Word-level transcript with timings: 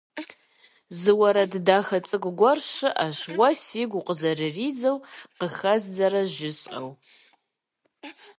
Зы 0.99 1.11
уэрэд 1.19 1.53
дахэ 1.67 1.99
цӀыкӀу 2.07 2.35
гуэр 2.39 2.59
щыӀэщ 2.71 3.19
уэ 3.37 3.49
сигу 3.63 3.97
укъызэрыридзэу 4.01 4.97
къыхэздзэрэ 5.39 6.21
жысӀэу. 6.35 6.89